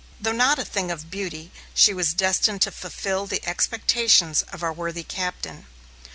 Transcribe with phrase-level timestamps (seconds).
[0.19, 4.73] Though not a thing of beauty, she was destined to fulfil the expectations of our
[4.73, 5.67] worthy Captain.